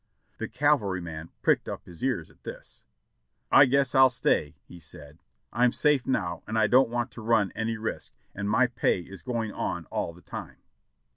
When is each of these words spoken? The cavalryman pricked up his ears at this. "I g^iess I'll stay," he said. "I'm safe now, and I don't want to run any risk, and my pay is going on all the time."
The 0.39 0.47
cavalryman 0.47 1.29
pricked 1.43 1.69
up 1.69 1.85
his 1.85 2.03
ears 2.03 2.31
at 2.31 2.41
this. 2.41 2.81
"I 3.51 3.67
g^iess 3.67 3.93
I'll 3.93 4.09
stay," 4.09 4.55
he 4.67 4.79
said. 4.79 5.19
"I'm 5.53 5.71
safe 5.71 6.07
now, 6.07 6.41
and 6.47 6.57
I 6.57 6.65
don't 6.65 6.89
want 6.89 7.11
to 7.11 7.21
run 7.21 7.51
any 7.55 7.77
risk, 7.77 8.11
and 8.33 8.49
my 8.49 8.65
pay 8.65 9.01
is 9.01 9.21
going 9.21 9.51
on 9.51 9.85
all 9.91 10.11
the 10.11 10.23
time." 10.23 10.57